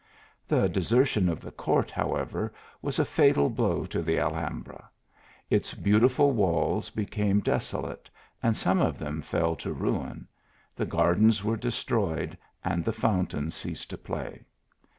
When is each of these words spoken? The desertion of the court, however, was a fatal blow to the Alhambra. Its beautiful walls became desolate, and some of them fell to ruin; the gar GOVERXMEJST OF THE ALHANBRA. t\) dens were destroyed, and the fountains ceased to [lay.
The 0.47 0.67
desertion 0.67 1.29
of 1.29 1.41
the 1.41 1.51
court, 1.51 1.91
however, 1.91 2.51
was 2.81 2.97
a 2.97 3.05
fatal 3.05 3.51
blow 3.51 3.85
to 3.85 4.01
the 4.01 4.17
Alhambra. 4.17 4.89
Its 5.51 5.75
beautiful 5.75 6.31
walls 6.31 6.89
became 6.89 7.39
desolate, 7.39 8.09
and 8.41 8.57
some 8.57 8.81
of 8.81 8.97
them 8.97 9.21
fell 9.21 9.55
to 9.57 9.71
ruin; 9.71 10.27
the 10.75 10.87
gar 10.87 11.13
GOVERXMEJST 11.13 11.13
OF 11.13 11.13
THE 11.13 11.13
ALHANBRA. 11.13 11.15
t\) 11.15 11.21
dens 11.21 11.43
were 11.43 11.57
destroyed, 11.57 12.37
and 12.65 12.83
the 12.83 12.91
fountains 12.93 13.53
ceased 13.53 13.91
to 13.91 13.99
[lay. 14.11 14.43